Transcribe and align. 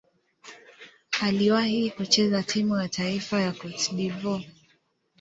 Aliwahi 1.21 1.91
kucheza 1.91 2.43
timu 2.43 2.77
ya 2.81 2.89
taifa 2.89 3.39
ya 3.41 3.51
Cote 3.51 3.95
d'Ivoire. 3.95 4.49